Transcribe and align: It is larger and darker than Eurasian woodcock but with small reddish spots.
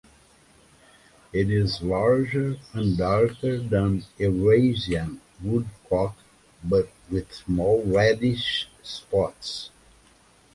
It 1.31 1.51
is 1.51 1.83
larger 1.83 2.57
and 2.73 2.97
darker 2.97 3.59
than 3.59 4.03
Eurasian 4.17 5.21
woodcock 5.43 6.17
but 6.63 6.89
with 7.11 7.31
small 7.31 7.83
reddish 7.85 8.67
spots. 8.81 9.69